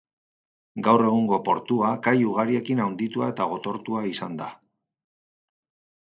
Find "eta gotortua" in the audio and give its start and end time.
3.35-4.03